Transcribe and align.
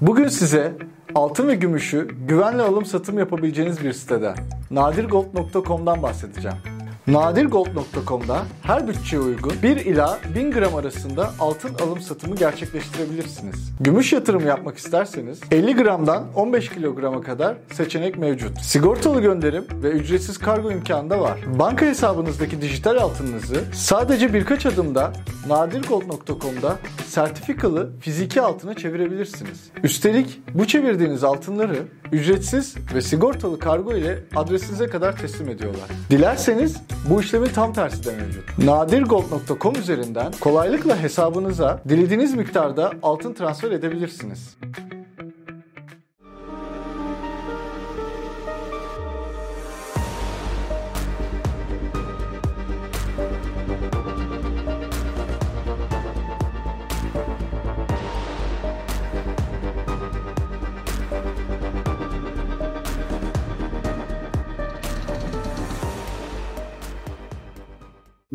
Bugün 0.00 0.28
size 0.28 0.72
altın 1.14 1.48
ve 1.48 1.54
gümüşü 1.54 2.08
güvenle 2.28 2.62
alım 2.62 2.84
satım 2.84 3.18
yapabileceğiniz 3.18 3.84
bir 3.84 3.92
siteden 3.92 4.36
nadirgold.com'dan 4.70 6.02
bahsedeceğim. 6.02 6.77
Nadirgold.com'da 7.08 8.42
her 8.62 8.88
bütçeye 8.88 9.22
uygun 9.22 9.52
1 9.62 9.76
ila 9.76 10.18
1000 10.34 10.50
gram 10.50 10.74
arasında 10.74 11.30
altın 11.40 11.74
alım 11.74 12.00
satımı 12.00 12.36
gerçekleştirebilirsiniz. 12.36 13.72
Gümüş 13.80 14.12
yatırımı 14.12 14.46
yapmak 14.46 14.78
isterseniz 14.78 15.40
50 15.50 15.74
gramdan 15.74 16.24
15 16.34 16.70
kilograma 16.70 17.20
kadar 17.20 17.56
seçenek 17.72 18.18
mevcut. 18.18 18.60
Sigortalı 18.60 19.20
gönderim 19.20 19.64
ve 19.82 19.90
ücretsiz 19.90 20.38
kargo 20.38 20.70
imkanı 20.70 21.10
da 21.10 21.20
var. 21.20 21.40
Banka 21.58 21.86
hesabınızdaki 21.86 22.60
dijital 22.60 22.96
altınınızı 22.96 23.64
sadece 23.72 24.34
birkaç 24.34 24.66
adımda 24.66 25.12
nadirgold.com'da 25.48 26.78
sertifikalı 27.06 27.90
fiziki 28.00 28.40
altına 28.40 28.74
çevirebilirsiniz. 28.74 29.70
Üstelik 29.82 30.40
bu 30.54 30.66
çevirdiğiniz 30.66 31.24
altınları 31.24 31.82
ücretsiz 32.12 32.74
ve 32.94 33.00
sigortalı 33.00 33.58
kargo 33.58 33.96
ile 33.96 34.18
adresinize 34.36 34.86
kadar 34.86 35.16
teslim 35.16 35.48
ediyorlar. 35.48 35.88
Dilerseniz 36.10 36.76
bu 37.10 37.20
işlemin 37.20 37.48
tam 37.48 37.72
tersi 37.72 38.04
de 38.04 38.12
mevcut. 38.12 38.58
Nadirgold.com 38.58 39.74
üzerinden 39.74 40.32
kolaylıkla 40.40 41.02
hesabınıza 41.02 41.82
dilediğiniz 41.88 42.34
miktarda 42.34 42.92
altın 43.02 43.34
transfer 43.34 43.70
edebilirsiniz. 43.70 44.56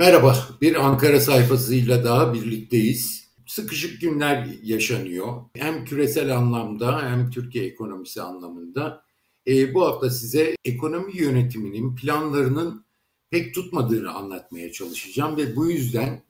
Merhaba, 0.03 0.37
bir 0.61 0.75
Ankara 0.75 1.19
sayfasıyla 1.19 2.03
daha 2.03 2.33
birlikteyiz. 2.33 3.27
Sıkışık 3.47 4.01
günler 4.01 4.47
yaşanıyor. 4.63 5.41
Hem 5.55 5.85
küresel 5.85 6.37
anlamda 6.37 7.09
hem 7.09 7.29
Türkiye 7.29 7.65
ekonomisi 7.65 8.21
anlamında. 8.21 9.03
E, 9.47 9.73
bu 9.73 9.85
hafta 9.85 10.09
size 10.09 10.55
ekonomi 10.65 11.17
yönetiminin 11.17 11.95
planlarının 11.95 12.85
pek 13.29 13.53
tutmadığını 13.53 14.13
anlatmaya 14.13 14.71
çalışacağım 14.71 15.37
ve 15.37 15.55
bu 15.55 15.71
yüzden 15.71 16.23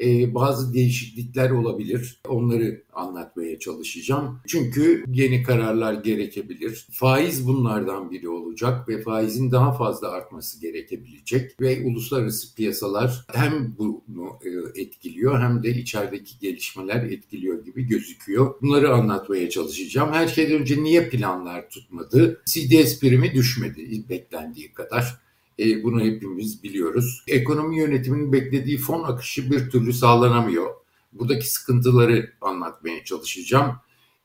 e, 0.00 0.34
bazı 0.34 0.74
değişiklikler 0.74 1.50
olabilir. 1.50 2.20
Onları 2.28 2.82
anlatmaya 2.92 3.58
çalışacağım. 3.58 4.40
Çünkü 4.46 5.04
yeni 5.12 5.42
kararlar 5.42 5.94
gerekebilir. 5.94 6.86
Faiz 6.92 7.48
bunlardan 7.48 8.10
biri 8.10 8.28
olacak 8.28 8.88
ve 8.88 9.02
faizin 9.02 9.50
daha 9.50 9.72
fazla 9.72 10.10
artması 10.10 10.60
gerekebilecek 10.60 11.60
ve 11.60 11.86
uluslararası 11.86 12.54
piyasalar 12.54 13.24
hem 13.32 13.74
bunu 13.78 14.38
e, 14.44 14.80
etkiliyor 14.80 15.40
hem 15.40 15.62
de 15.62 15.70
içerideki 15.70 16.38
gelişmeler 16.38 17.02
etkiliyor 17.02 17.64
gibi 17.64 17.82
gözüküyor. 17.82 18.54
Bunları 18.62 18.94
anlatmaya 18.94 19.50
çalışacağım. 19.50 20.12
Her 20.12 20.28
şeyden 20.28 20.60
önce 20.60 20.82
niye 20.82 21.08
planlar 21.08 21.70
tutmadı? 21.70 22.42
CDS 22.46 23.00
primi 23.00 23.32
düşmedi 23.32 24.08
beklendiği 24.08 24.72
kadar. 24.72 25.27
E, 25.58 25.82
bunu 25.82 26.00
hepimiz 26.00 26.62
biliyoruz. 26.62 27.24
Ekonomi 27.26 27.78
yönetiminin 27.78 28.32
beklediği 28.32 28.78
fon 28.78 29.04
akışı 29.04 29.50
bir 29.50 29.70
türlü 29.70 29.92
sağlanamıyor. 29.92 30.70
Buradaki 31.12 31.50
sıkıntıları 31.50 32.32
anlatmaya 32.40 33.04
çalışacağım. 33.04 33.72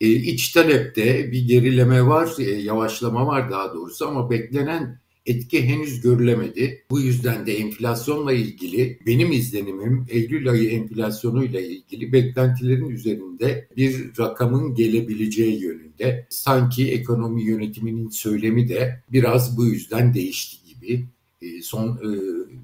E, 0.01 0.09
iç 0.09 0.51
talepte 0.51 1.31
bir 1.31 1.47
gerileme 1.47 2.05
var, 2.05 2.29
e, 2.39 2.43
yavaşlama 2.43 3.27
var 3.27 3.51
daha 3.51 3.73
doğrusu 3.73 4.07
ama 4.07 4.29
beklenen 4.29 5.03
etki 5.25 5.65
henüz 5.65 6.01
görülemedi. 6.01 6.85
Bu 6.89 6.99
yüzden 7.01 7.45
de 7.45 7.57
enflasyonla 7.57 8.33
ilgili 8.33 8.99
benim 9.05 9.31
izlenimim 9.31 10.05
Eylül 10.09 10.49
ayı 10.49 10.69
enflasyonuyla 10.69 11.61
ilgili 11.61 12.13
beklentilerin 12.13 12.89
üzerinde 12.89 13.67
bir 13.77 14.19
rakamın 14.19 14.75
gelebileceği 14.75 15.61
yönünde. 15.61 16.27
Sanki 16.29 16.91
ekonomi 16.91 17.43
yönetiminin 17.43 18.09
söylemi 18.09 18.69
de 18.69 19.03
biraz 19.11 19.57
bu 19.57 19.65
yüzden 19.65 20.13
değişti 20.13 20.57
gibi. 20.67 21.05
E, 21.43 21.61
son 21.61 21.87
e, 21.87 22.09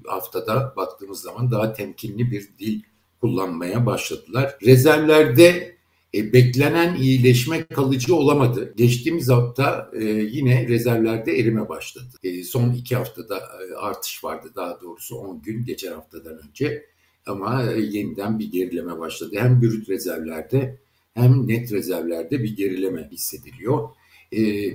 haftada 0.08 0.72
baktığımız 0.76 1.20
zaman 1.20 1.50
daha 1.50 1.72
temkinli 1.72 2.30
bir 2.30 2.48
dil 2.58 2.80
kullanmaya 3.20 3.86
başladılar. 3.86 4.56
Rezervlerde 4.66 5.76
e, 6.14 6.32
beklenen 6.32 6.94
iyileşme 6.94 7.64
kalıcı 7.64 8.14
olamadı. 8.14 8.74
Geçtiğimiz 8.76 9.28
hafta 9.28 9.90
yine 10.30 10.68
rezervlerde 10.68 11.38
erime 11.38 11.68
başladı. 11.68 12.06
Son 12.44 12.72
iki 12.72 12.96
haftada 12.96 13.42
artış 13.78 14.24
vardı 14.24 14.50
daha 14.56 14.80
doğrusu 14.80 15.16
10 15.16 15.42
gün 15.42 15.64
geçen 15.64 15.92
haftadan 15.92 16.40
önce. 16.48 16.86
Ama 17.26 17.62
yeniden 17.62 18.38
bir 18.38 18.52
gerileme 18.52 18.98
başladı. 18.98 19.36
Hem 19.38 19.62
brüt 19.62 19.88
rezervlerde 19.88 20.78
hem 21.14 21.48
net 21.48 21.72
rezervlerde 21.72 22.42
bir 22.42 22.56
gerileme 22.56 23.08
hissediliyor. 23.12 23.88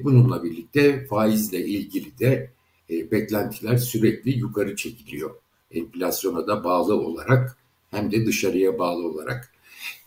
Bununla 0.03 0.43
birlikte 0.43 1.05
faizle 1.05 1.65
ilgili 1.65 2.19
de 2.19 2.55
e, 2.89 3.11
beklentiler 3.11 3.77
sürekli 3.77 4.31
yukarı 4.31 4.75
çekiliyor. 4.75 5.35
Enflasyona 5.71 6.47
da 6.47 6.63
bağlı 6.63 6.95
olarak 6.95 7.57
hem 7.91 8.11
de 8.11 8.25
dışarıya 8.25 8.79
bağlı 8.79 9.07
olarak. 9.07 9.51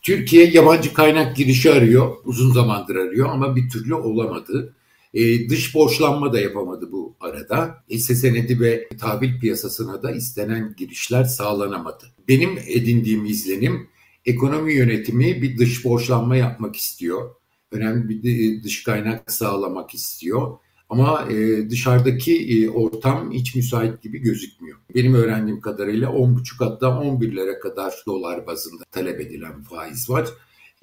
Türkiye 0.03 0.51
yabancı 0.51 0.95
kaynak 0.95 1.37
girişi 1.37 1.73
arıyor, 1.73 2.17
uzun 2.25 2.53
zamandır 2.53 2.97
arıyor 2.97 3.29
ama 3.29 3.57
bir 3.57 3.69
türlü 3.69 3.95
olamadı. 3.95 4.75
E, 5.15 5.49
dış 5.49 5.75
borçlanma 5.75 6.33
da 6.33 6.41
yapamadı 6.41 6.93
bu 6.93 7.15
arada. 7.21 7.85
Hisse 7.91 8.15
senedi 8.15 8.61
ve 8.61 8.89
tahvil 9.01 9.41
piyasasına 9.41 10.03
da 10.03 10.11
istenen 10.11 10.75
girişler 10.79 11.25
sağlanamadı. 11.25 12.05
Benim 12.29 12.59
edindiğim 12.67 13.25
izlenim 13.25 13.89
ekonomi 14.27 14.75
yönetimi 14.75 15.43
bir 15.43 15.59
dış 15.59 15.85
borçlanma 15.85 16.37
yapmak 16.37 16.77
istiyor. 16.77 17.35
Önemli 17.73 18.23
bir 18.23 18.63
dış 18.63 18.83
kaynak 18.83 19.33
sağlamak 19.33 19.95
istiyor. 19.95 20.59
Ama 20.89 21.29
e, 21.33 21.71
dışarıdaki 21.71 22.65
e, 22.65 22.71
ortam 22.71 23.33
hiç 23.33 23.55
müsait 23.55 24.03
gibi 24.03 24.19
gözükmüyor. 24.19 24.79
Benim 24.95 25.15
öğrendiğim 25.15 25.61
kadarıyla 25.61 26.09
10,5 26.09 26.65
hatta 26.65 26.87
11'lere 26.87 27.59
kadar 27.61 27.95
dolar 28.07 28.47
bazında 28.47 28.85
talep 28.93 29.21
edilen 29.21 29.63
faiz 29.63 30.11
var. 30.11 30.29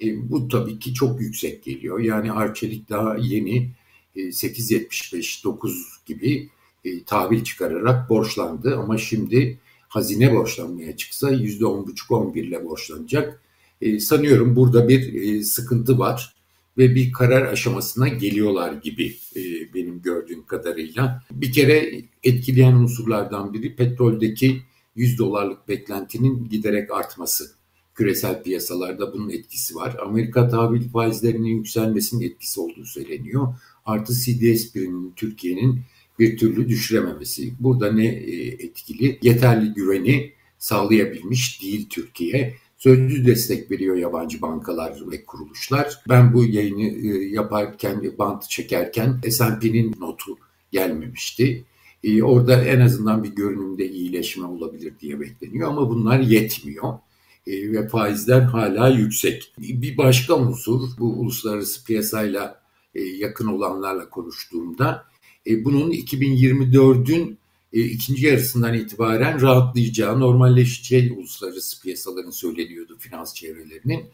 E, 0.04 0.30
bu 0.30 0.48
tabii 0.48 0.78
ki 0.78 0.94
çok 0.94 1.20
yüksek 1.20 1.64
geliyor. 1.64 2.00
Yani 2.00 2.32
Arçelik 2.32 2.88
daha 2.88 3.16
yeni 3.16 3.70
e, 4.16 4.20
8.75-9 4.20 5.72
gibi 6.06 6.48
e, 6.84 7.04
tahvil 7.04 7.44
çıkararak 7.44 8.10
borçlandı. 8.10 8.76
Ama 8.76 8.98
şimdi 8.98 9.58
hazine 9.88 10.34
borçlanmaya 10.34 10.96
çıksa 10.96 11.30
%10,5-11 11.30 12.38
ile 12.38 12.64
borçlanacak. 12.64 13.42
E, 13.80 14.00
sanıyorum 14.00 14.56
burada 14.56 14.88
bir 14.88 15.22
e, 15.22 15.42
sıkıntı 15.42 15.98
var 15.98 16.35
ve 16.78 16.94
bir 16.94 17.12
karar 17.12 17.52
aşamasına 17.52 18.08
geliyorlar 18.08 18.72
gibi 18.72 19.16
e, 19.36 19.40
benim 19.74 20.02
gördüğüm 20.02 20.46
kadarıyla. 20.46 21.22
Bir 21.30 21.52
kere 21.52 22.02
etkileyen 22.22 22.72
unsurlardan 22.72 23.54
biri 23.54 23.76
petroldeki 23.76 24.62
100 24.96 25.18
dolarlık 25.18 25.68
beklentinin 25.68 26.48
giderek 26.48 26.90
artması. 26.90 27.56
Küresel 27.94 28.42
piyasalarda 28.42 29.12
bunun 29.12 29.30
etkisi 29.30 29.74
var. 29.74 29.96
Amerika 30.02 30.48
tahvil 30.48 30.88
faizlerinin 30.88 31.56
yükselmesinin 31.56 32.26
etkisi 32.26 32.60
olduğu 32.60 32.84
söyleniyor. 32.84 33.54
Artı 33.84 34.14
CDS 34.14 34.72
priminin 34.72 35.12
Türkiye'nin 35.16 35.80
bir 36.18 36.36
türlü 36.36 36.68
düşürememesi. 36.68 37.52
Burada 37.60 37.92
ne 37.92 38.06
e, 38.06 38.46
etkili? 38.46 39.18
Yeterli 39.22 39.74
güveni 39.74 40.32
sağlayabilmiş 40.58 41.62
değil 41.62 41.88
Türkiye 41.90 42.54
sözlü 42.86 43.26
destek 43.26 43.70
veriyor 43.70 43.96
yabancı 43.96 44.42
bankalar 44.42 44.94
ve 45.10 45.24
kuruluşlar. 45.24 46.00
Ben 46.08 46.34
bu 46.34 46.44
yayını 46.44 46.82
e, 46.82 47.28
yaparken, 47.28 48.12
bant 48.18 48.50
çekerken 48.50 49.20
S&P'nin 49.30 49.94
notu 50.00 50.38
gelmemişti. 50.72 51.64
E, 52.04 52.22
orada 52.22 52.64
en 52.64 52.80
azından 52.80 53.24
bir 53.24 53.28
görünümde 53.28 53.90
iyileşme 53.90 54.46
olabilir 54.46 54.92
diye 55.00 55.20
bekleniyor 55.20 55.68
ama 55.68 55.90
bunlar 55.90 56.20
yetmiyor 56.20 56.98
e, 57.46 57.72
ve 57.72 57.88
faizler 57.88 58.40
hala 58.40 58.88
yüksek. 58.88 59.52
Bir 59.58 59.98
başka 59.98 60.34
unsur 60.34 60.80
bu 60.98 61.12
uluslararası 61.12 61.84
piyasayla 61.84 62.60
yakın 62.94 63.46
olanlarla 63.46 64.10
konuştuğumda 64.10 65.04
bunun 65.48 65.90
2024'ün 65.90 67.38
e, 67.72 67.80
ikinci 67.80 68.26
yarısından 68.26 68.74
itibaren 68.74 69.40
rahatlayacağı, 69.40 70.20
normalleşeceği 70.20 71.12
uluslararası 71.12 71.82
piyasaların 71.82 72.30
söyleniyordu 72.30 72.96
finans 72.98 73.34
çevrelerinin. 73.34 74.04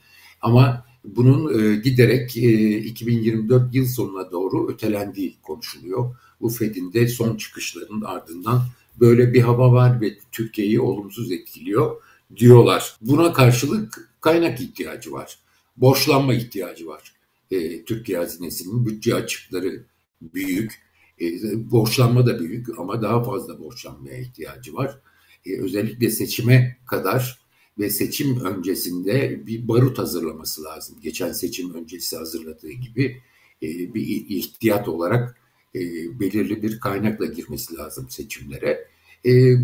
Ama 0.40 0.86
bunun 1.04 1.58
e, 1.58 1.76
giderek 1.76 2.36
e, 2.36 2.78
2024 2.78 3.74
yıl 3.74 3.86
sonuna 3.86 4.30
doğru 4.30 4.70
ötelendiği 4.70 5.34
konuşuluyor. 5.42 6.16
Bu 6.40 6.48
Fed'in 6.48 6.92
de 6.92 7.08
son 7.08 7.36
çıkışlarının 7.36 8.02
ardından 8.02 8.62
böyle 9.00 9.34
bir 9.34 9.40
hava 9.40 9.72
var 9.72 10.00
ve 10.00 10.18
Türkiye'yi 10.32 10.80
olumsuz 10.80 11.32
etkiliyor 11.32 11.96
diyorlar. 12.36 12.96
Buna 13.00 13.32
karşılık 13.32 14.10
kaynak 14.20 14.60
ihtiyacı 14.60 15.12
var. 15.12 15.38
Borçlanma 15.76 16.34
ihtiyacı 16.34 16.86
var. 16.86 17.12
e, 17.50 17.84
Türkiye 17.84 18.18
hazinesinin 18.18 18.86
bütçe 18.86 19.14
açıkları 19.14 19.84
büyük, 20.22 20.82
e, 21.22 21.70
borçlanma 21.70 22.26
da 22.26 22.40
büyük 22.40 22.78
ama 22.78 23.02
daha 23.02 23.24
fazla 23.24 23.58
borçlanmaya 23.58 24.18
ihtiyacı 24.18 24.74
var. 24.74 24.98
E, 25.46 25.60
özellikle 25.60 26.10
seçime 26.10 26.76
kadar 26.86 27.42
ve 27.78 27.90
seçim 27.90 28.40
öncesinde 28.40 29.46
bir 29.46 29.68
barut 29.68 29.98
hazırlaması 29.98 30.64
lazım. 30.64 30.96
Geçen 31.02 31.32
seçim 31.32 31.74
öncesi 31.74 32.16
hazırladığı 32.16 32.70
gibi 32.70 33.22
e, 33.62 33.94
bir 33.94 34.06
ihtiyat 34.28 34.88
olarak 34.88 35.36
e, 35.74 35.80
belirli 36.20 36.62
bir 36.62 36.80
kaynakla 36.80 37.26
girmesi 37.26 37.76
lazım 37.76 38.10
seçimlere. 38.10 38.92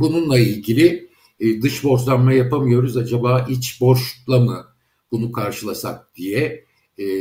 Bununla 0.00 0.38
ilgili 0.38 1.10
dış 1.40 1.84
borçlanma 1.84 2.32
yapamıyoruz 2.32 2.96
acaba 2.96 3.46
iç 3.50 3.80
borçla 3.80 4.40
mı 4.40 4.66
bunu 5.12 5.32
karşılasak 5.32 6.16
diye 6.16 6.64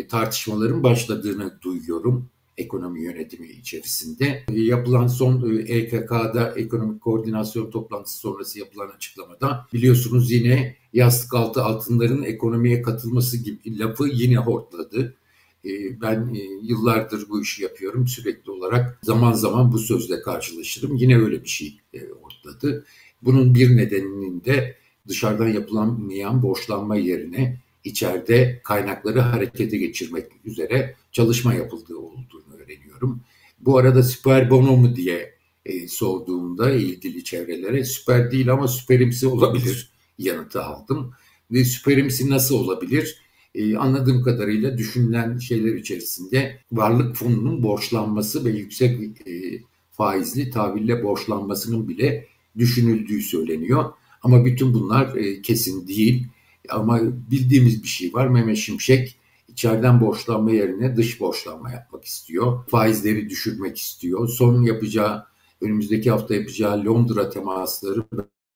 tartışmaların 0.09 0.83
başladığını 0.83 1.59
duyuyorum 1.61 2.29
ekonomi 2.57 3.03
yönetimi 3.03 3.47
içerisinde. 3.47 4.45
E, 4.53 4.61
yapılan 4.61 5.07
son 5.07 5.57
e, 5.57 5.61
EKK'da 5.61 6.53
ekonomik 6.55 7.01
koordinasyon 7.01 7.71
toplantısı 7.71 8.17
sonrası 8.17 8.59
yapılan 8.59 8.89
açıklamada 8.89 9.67
biliyorsunuz 9.73 10.31
yine 10.31 10.75
yastık 10.93 11.33
altı 11.33 11.63
altınların 11.63 12.23
ekonomiye 12.23 12.81
katılması 12.81 13.37
gibi 13.37 13.79
lafı 13.79 14.07
yine 14.07 14.37
hortladı. 14.37 15.17
E, 15.65 16.01
ben 16.01 16.35
yıllardır 16.63 17.29
bu 17.29 17.41
işi 17.41 17.63
yapıyorum 17.63 18.07
sürekli 18.07 18.51
olarak 18.51 18.99
zaman 19.03 19.33
zaman 19.33 19.71
bu 19.71 19.79
sözle 19.79 20.21
karşılaşırım. 20.21 20.95
Yine 20.95 21.17
öyle 21.17 21.43
bir 21.43 21.49
şey 21.49 21.79
hortladı. 22.21 22.85
Bunun 23.21 23.55
bir 23.55 23.77
nedeninin 23.77 24.43
de 24.43 24.77
dışarıdan 25.07 25.47
yapılan 25.47 26.09
niyan 26.09 26.43
borçlanma 26.43 26.95
yerine 26.95 27.61
içeride 27.87 28.61
kaynakları 28.63 29.19
harekete 29.19 29.77
geçirmek 29.77 30.25
üzere 30.45 30.95
çalışma 31.11 31.53
yapıldığı 31.53 31.97
olduğunu 31.97 32.55
öğreniyorum. 32.55 33.21
Bu 33.59 33.77
arada 33.77 34.03
süper 34.03 34.49
bono 34.49 34.77
mu 34.77 34.95
diye 34.95 35.33
e, 35.65 35.87
sorduğumda 35.87 36.71
ilgili 36.71 37.23
çevrelere 37.23 37.85
süper 37.85 38.31
değil 38.31 38.51
ama 38.51 38.67
süperimsi 38.67 39.27
olabilir 39.27 39.89
yanıtı 40.17 40.63
aldım. 40.63 41.13
Ve 41.51 41.65
süperimsi 41.65 42.29
nasıl 42.29 42.55
olabilir? 42.55 43.21
Ee, 43.55 43.77
anladığım 43.77 44.23
kadarıyla 44.23 44.77
düşünülen 44.77 45.37
şeyler 45.37 45.75
içerisinde 45.75 46.59
varlık 46.71 47.15
fonunun 47.15 47.63
borçlanması 47.63 48.45
ve 48.45 48.49
yüksek 48.49 49.27
e, 49.27 49.61
faizli 49.91 50.49
tahville 50.49 51.03
borçlanmasının 51.03 51.87
bile 51.87 52.27
düşünüldüğü 52.57 53.21
söyleniyor. 53.21 53.85
Ama 54.21 54.45
bütün 54.45 54.73
bunlar 54.73 55.15
e, 55.15 55.41
kesin 55.41 55.87
değil. 55.87 56.27
Ama 56.69 56.99
bildiğimiz 57.03 57.83
bir 57.83 57.87
şey 57.87 58.13
var. 58.13 58.27
Mehmet 58.27 58.57
Şimşek 58.57 59.19
içeriden 59.47 60.01
borçlanma 60.01 60.51
yerine 60.51 60.95
dış 60.95 61.19
borçlanma 61.19 61.71
yapmak 61.71 62.05
istiyor. 62.05 62.67
Faizleri 62.69 63.29
düşürmek 63.29 63.77
istiyor. 63.77 64.27
Son 64.27 64.61
yapacağı, 64.61 65.25
önümüzdeki 65.61 66.11
hafta 66.11 66.35
yapacağı 66.35 66.85
Londra 66.85 67.29
temasları 67.29 68.03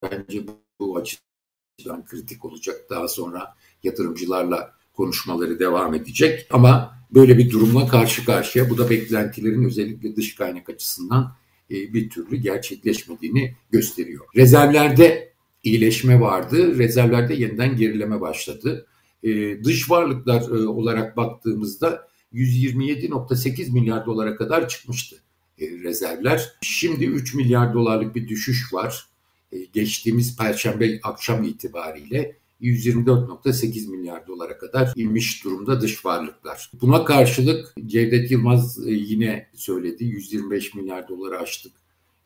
bence 0.02 0.42
bu 0.80 0.96
açıdan 0.96 2.04
kritik 2.04 2.44
olacak. 2.44 2.76
Daha 2.90 3.08
sonra 3.08 3.54
yatırımcılarla 3.82 4.74
konuşmaları 4.92 5.58
devam 5.58 5.94
edecek. 5.94 6.46
Ama 6.50 6.94
böyle 7.10 7.38
bir 7.38 7.50
durumla 7.50 7.86
karşı 7.86 8.24
karşıya. 8.24 8.70
Bu 8.70 8.78
da 8.78 8.90
beklentilerin 8.90 9.64
özellikle 9.64 10.16
dış 10.16 10.34
kaynak 10.34 10.68
açısından 10.68 11.36
e, 11.70 11.74
bir 11.74 12.10
türlü 12.10 12.36
gerçekleşmediğini 12.36 13.56
gösteriyor. 13.70 14.26
Rezervlerde 14.36 15.31
iyileşme 15.62 16.20
vardı. 16.20 16.78
Rezervlerde 16.78 17.34
yeniden 17.34 17.76
gerileme 17.76 18.20
başladı. 18.20 18.86
Ee, 19.22 19.64
dış 19.64 19.90
varlıklar 19.90 20.40
e, 20.40 20.66
olarak 20.68 21.16
baktığımızda 21.16 22.08
127.8 22.34 23.72
milyar 23.72 24.06
dolara 24.06 24.36
kadar 24.36 24.68
çıkmıştı 24.68 25.16
e, 25.58 25.70
rezervler. 25.70 26.52
Şimdi 26.62 27.04
3 27.04 27.34
milyar 27.34 27.74
dolarlık 27.74 28.14
bir 28.14 28.28
düşüş 28.28 28.72
var. 28.74 29.06
E, 29.52 29.58
geçtiğimiz 29.64 30.36
perşembe 30.36 31.00
akşam 31.02 31.44
itibariyle 31.44 32.36
124.8 32.60 33.90
milyar 33.90 34.26
dolara 34.26 34.58
kadar 34.58 34.92
inmiş 34.96 35.44
durumda 35.44 35.80
dış 35.80 36.04
varlıklar. 36.04 36.70
Buna 36.80 37.04
karşılık 37.04 37.74
Cevdet 37.86 38.30
Yılmaz 38.30 38.78
yine 38.86 39.48
söyledi 39.54 40.04
125 40.04 40.74
milyar 40.74 41.08
doları 41.08 41.38
aştık. 41.38 41.72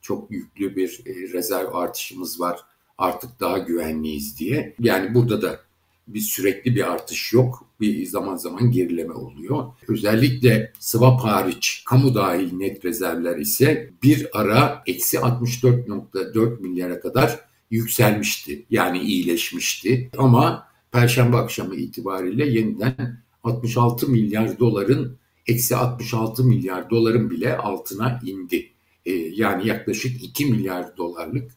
Çok 0.00 0.30
yüklü 0.30 0.76
bir 0.76 1.02
rezerv 1.06 1.74
artışımız 1.74 2.40
var 2.40 2.60
artık 2.98 3.40
daha 3.40 3.58
güvenliyiz 3.58 4.38
diye. 4.38 4.74
Yani 4.80 5.14
burada 5.14 5.42
da 5.42 5.60
bir 6.08 6.20
sürekli 6.20 6.74
bir 6.74 6.92
artış 6.92 7.32
yok. 7.32 7.66
Bir 7.80 8.06
zaman 8.06 8.36
zaman 8.36 8.70
gerileme 8.70 9.14
oluyor. 9.14 9.64
Özellikle 9.88 10.72
swap 10.78 11.20
hariç 11.20 11.82
kamu 11.86 12.14
dahil 12.14 12.52
net 12.52 12.84
rezervler 12.84 13.36
ise 13.36 13.90
bir 14.02 14.28
ara 14.32 14.82
eksi 14.86 15.16
64.4 15.16 16.60
milyara 16.60 17.00
kadar 17.00 17.40
yükselmişti. 17.70 18.66
Yani 18.70 18.98
iyileşmişti. 18.98 20.10
Ama 20.18 20.66
Perşembe 20.92 21.36
akşamı 21.36 21.74
itibariyle 21.74 22.46
yeniden 22.46 23.22
66 23.44 24.08
milyar 24.08 24.58
doların 24.58 25.18
eksi 25.46 25.76
66 25.76 26.44
milyar 26.44 26.90
doların 26.90 27.30
bile 27.30 27.56
altına 27.56 28.20
indi. 28.24 28.70
Ee, 29.06 29.12
yani 29.12 29.68
yaklaşık 29.68 30.24
2 30.24 30.46
milyar 30.46 30.96
dolarlık 30.96 31.50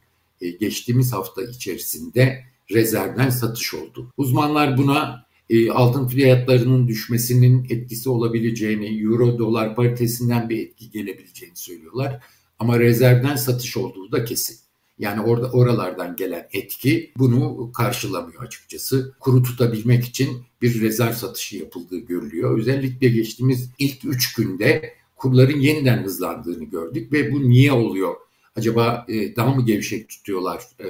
geçtiğimiz 0.59 1.13
hafta 1.13 1.44
içerisinde 1.44 2.44
rezervden 2.71 3.30
satış 3.30 3.74
oldu. 3.74 4.12
Uzmanlar 4.18 4.77
buna 4.77 5.25
e, 5.50 5.71
altın 5.71 6.07
fiyatlarının 6.07 6.88
düşmesinin 6.88 7.68
etkisi 7.69 8.09
olabileceğini, 8.09 9.01
euro 9.01 9.39
dolar 9.39 9.75
paritesinden 9.75 10.50
bir 10.50 10.59
etki 10.59 10.91
gelebileceğini 10.91 11.56
söylüyorlar. 11.56 12.24
Ama 12.59 12.80
rezervden 12.80 13.36
satış 13.36 13.77
olduğu 13.77 14.12
da 14.12 14.25
kesin. 14.25 14.57
Yani 15.00 15.21
orada 15.21 15.51
oralardan 15.51 16.15
gelen 16.15 16.47
etki 16.53 17.12
bunu 17.18 17.71
karşılamıyor 17.71 18.44
açıkçası. 18.44 19.13
Kuru 19.19 19.44
tutabilmek 19.44 20.06
için 20.06 20.30
bir 20.62 20.81
rezerv 20.81 21.13
satışı 21.13 21.57
yapıldığı 21.57 21.97
görülüyor. 21.97 22.59
Özellikle 22.59 23.09
geçtiğimiz 23.09 23.69
ilk 23.80 24.06
üç 24.06 24.33
günde 24.33 24.94
kurların 25.15 25.59
yeniden 25.59 26.03
hızlandığını 26.03 26.63
gördük 26.63 27.13
ve 27.13 27.31
bu 27.31 27.50
niye 27.50 27.71
oluyor? 27.71 28.15
Acaba 28.56 29.06
e, 29.10 29.36
daha 29.36 29.56
mı 29.56 29.66
gevşek 29.66 30.10
tutuyorlar 30.10 30.63
e, 30.80 30.88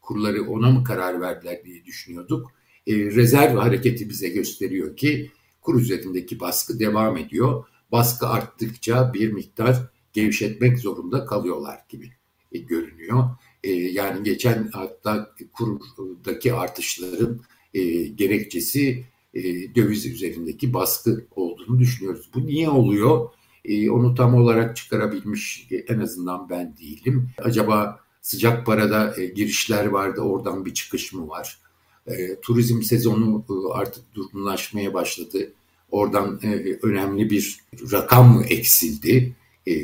kurları 0.00 0.42
ona 0.50 0.70
mı 0.70 0.84
karar 0.84 1.20
verdiler 1.20 1.64
diye 1.64 1.84
düşünüyorduk. 1.84 2.52
E, 2.86 2.94
rezerv 2.96 3.56
hareketi 3.56 4.08
bize 4.08 4.28
gösteriyor 4.28 4.96
ki 4.96 5.30
kur 5.60 5.80
üzerindeki 5.80 6.40
baskı 6.40 6.78
devam 6.80 7.16
ediyor. 7.16 7.64
Baskı 7.92 8.26
arttıkça 8.26 9.14
bir 9.14 9.32
miktar 9.32 9.76
gevşetmek 10.12 10.78
zorunda 10.78 11.26
kalıyorlar 11.26 11.80
gibi 11.88 12.12
e, 12.52 12.58
görünüyor. 12.58 13.30
E, 13.64 13.72
yani 13.72 14.24
geçen 14.24 14.70
hatta 14.72 15.34
kurdaki 15.52 16.54
artışların 16.54 17.40
e, 17.74 18.04
gerekçesi 18.04 19.04
e, 19.34 19.42
döviz 19.74 20.06
üzerindeki 20.06 20.74
baskı 20.74 21.26
olduğunu 21.36 21.78
düşünüyoruz. 21.78 22.30
Bu 22.34 22.46
niye 22.46 22.68
oluyor? 22.68 23.28
E, 23.64 23.90
onu 23.90 24.14
tam 24.14 24.34
olarak 24.34 24.76
çıkarabilmiş 24.76 25.68
en 25.88 25.98
azından 25.98 26.50
ben 26.50 26.76
değilim. 26.76 27.30
Acaba 27.38 28.00
sıcak 28.22 28.66
parada 28.66 29.14
e, 29.20 29.26
girişler 29.26 29.86
vardı 29.86 30.20
oradan 30.20 30.64
bir 30.64 30.74
çıkış 30.74 31.12
mı 31.12 31.28
var? 31.28 31.58
E, 32.06 32.40
turizm 32.40 32.82
sezonu 32.82 33.44
e, 33.50 33.72
artık 33.72 34.14
durgunlaşmaya 34.14 34.94
başladı. 34.94 35.52
Oradan 35.90 36.40
e, 36.42 36.78
önemli 36.82 37.30
bir 37.30 37.60
rakam 37.92 38.34
mı 38.34 38.44
eksildi? 38.44 39.36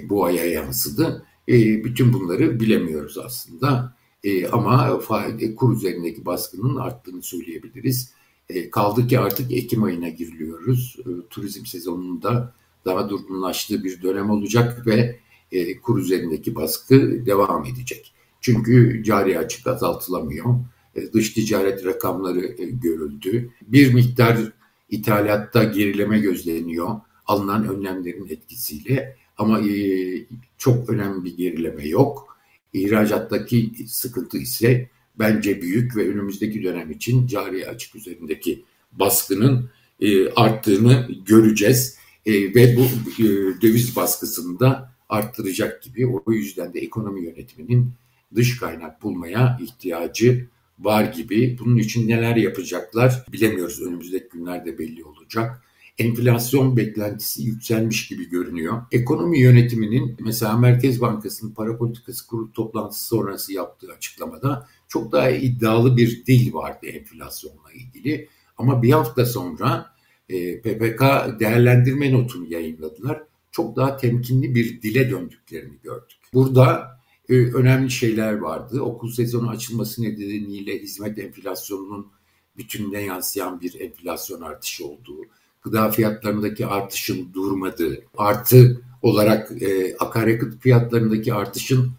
Bu 0.04 0.24
aya 0.24 0.46
yansıdı. 0.46 1.26
Bütün 1.84 2.12
bunları 2.12 2.60
bilemiyoruz 2.60 3.18
aslında. 3.18 3.96
Ama 4.52 5.00
kur 5.56 5.76
üzerindeki 5.76 6.24
baskının 6.24 6.76
arttığını 6.76 7.22
söyleyebiliriz. 7.22 8.12
Kaldı 8.72 9.06
ki 9.06 9.18
artık 9.18 9.52
Ekim 9.52 9.82
ayına 9.82 10.08
giriliyoruz. 10.08 10.96
Turizm 11.30 11.66
sezonunda 11.66 12.54
daha 12.84 13.08
durgunlaştığı 13.08 13.84
bir 13.84 14.02
dönem 14.02 14.30
olacak 14.30 14.86
ve 14.86 15.20
e, 15.52 15.80
kur 15.80 15.98
üzerindeki 15.98 16.54
baskı 16.54 17.26
devam 17.26 17.64
edecek. 17.64 18.12
Çünkü 18.40 19.02
cari 19.04 19.38
açık 19.38 19.66
azaltılamıyor. 19.66 20.54
E, 20.94 21.12
dış 21.12 21.32
ticaret 21.32 21.84
rakamları 21.84 22.46
e, 22.46 22.64
görüldü. 22.64 23.50
Bir 23.62 23.94
miktar 23.94 24.38
ithalatta 24.90 25.64
gerileme 25.64 26.18
gözleniyor 26.18 27.00
alınan 27.26 27.68
önlemlerin 27.68 28.28
etkisiyle 28.28 29.16
ama 29.38 29.60
e, 29.60 29.74
çok 30.58 30.90
önemli 30.90 31.24
bir 31.24 31.36
gerileme 31.36 31.88
yok. 31.88 32.38
İhracattaki 32.72 33.72
sıkıntı 33.86 34.38
ise 34.38 34.88
bence 35.18 35.62
büyük 35.62 35.96
ve 35.96 36.08
önümüzdeki 36.08 36.62
dönem 36.62 36.90
için 36.90 37.26
cari 37.26 37.68
açık 37.68 37.96
üzerindeki 37.96 38.64
baskının 38.92 39.70
arttığını 40.36 41.08
göreceğiz. 41.26 41.98
Ve 42.26 42.76
bu 42.76 42.82
döviz 43.62 43.96
baskısını 43.96 44.60
da 44.60 44.92
arttıracak 45.08 45.82
gibi. 45.82 46.06
O 46.06 46.32
yüzden 46.32 46.74
de 46.74 46.80
ekonomi 46.80 47.24
yönetiminin 47.24 47.92
dış 48.34 48.58
kaynak 48.58 49.02
bulmaya 49.02 49.58
ihtiyacı 49.62 50.48
var 50.78 51.04
gibi. 51.04 51.58
Bunun 51.60 51.76
için 51.76 52.08
neler 52.08 52.36
yapacaklar 52.36 53.24
bilemiyoruz. 53.32 53.82
Önümüzdeki 53.82 54.28
günlerde 54.32 54.78
belli 54.78 55.04
olacak. 55.04 55.62
enflasyon 55.98 56.76
beklentisi 56.76 57.42
yükselmiş 57.42 58.08
gibi 58.08 58.28
görünüyor. 58.28 58.82
Ekonomi 58.92 59.40
yönetiminin 59.40 60.16
mesela 60.20 60.56
Merkez 60.56 61.00
Bankası'nın 61.00 61.54
para 61.54 61.78
politikası 61.78 62.26
kurulu 62.26 62.52
toplantısı 62.52 63.04
sonrası 63.04 63.52
yaptığı 63.52 63.92
açıklamada 63.92 64.68
çok 64.88 65.12
daha 65.12 65.30
iddialı 65.30 65.96
bir 65.96 66.26
dil 66.26 66.52
vardı 66.52 66.86
enflasyonla 66.86 67.72
ilgili. 67.74 68.28
Ama 68.58 68.82
bir 68.82 68.92
hafta 68.92 69.26
sonra 69.26 69.86
e, 70.30 70.60
PPK 70.60 71.02
değerlendirme 71.40 72.12
notunu 72.12 72.46
yayınladılar. 72.52 73.22
Çok 73.52 73.76
daha 73.76 73.96
temkinli 73.96 74.54
bir 74.54 74.82
dile 74.82 75.10
döndüklerini 75.10 75.78
gördük. 75.82 76.18
Burada 76.34 77.00
e, 77.28 77.34
önemli 77.34 77.90
şeyler 77.90 78.32
vardı. 78.32 78.80
Okul 78.80 79.12
sezonu 79.12 79.50
açılması 79.50 80.02
nedeniyle 80.02 80.78
hizmet 80.78 81.18
enflasyonunun 81.18 82.06
bütününe 82.56 83.00
yansıyan 83.00 83.60
bir 83.60 83.80
enflasyon 83.80 84.40
artışı 84.40 84.86
olduğu, 84.86 85.20
gıda 85.62 85.90
fiyatlarındaki 85.90 86.66
artışın 86.66 87.32
durmadığı, 87.32 88.02
artı 88.16 88.82
olarak 89.02 89.62
e, 89.62 89.96
akaryakıt 89.96 90.62
fiyatlarındaki 90.62 91.34
artışın 91.34 91.90